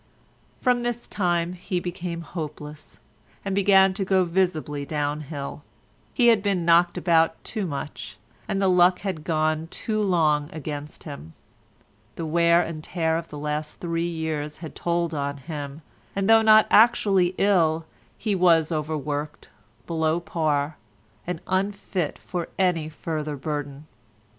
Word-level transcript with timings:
From 0.61 0.81
this 0.81 1.07
time 1.07 1.53
he 1.53 1.79
became 1.79 2.21
hopeless, 2.21 2.99
and 3.45 3.53
began 3.53 3.93
to 3.93 4.03
go 4.03 4.23
visibly 4.23 4.83
down 4.83 5.21
hill. 5.21 5.61
He 6.15 6.29
had 6.29 6.41
been 6.41 6.65
knocked 6.65 6.97
about 6.97 7.37
too 7.43 7.67
much, 7.67 8.17
and 8.47 8.59
the 8.59 8.67
luck 8.67 9.01
had 9.01 9.23
gone 9.23 9.67
too 9.67 10.01
long 10.01 10.49
against 10.51 11.03
him. 11.03 11.33
The 12.15 12.25
wear 12.25 12.63
and 12.63 12.83
tear 12.83 13.15
of 13.15 13.27
the 13.27 13.37
last 13.37 13.79
three 13.79 14.09
years 14.09 14.57
had 14.57 14.73
told 14.73 15.13
on 15.13 15.37
him, 15.37 15.83
and 16.15 16.27
though 16.27 16.41
not 16.41 16.65
actually 16.71 17.35
ill 17.37 17.85
he 18.17 18.33
was 18.33 18.71
overworked, 18.71 19.49
below 19.85 20.19
par, 20.19 20.77
and 21.27 21.41
unfit 21.45 22.17
for 22.17 22.49
any 22.57 22.89
further 22.89 23.35
burden. 23.35 23.85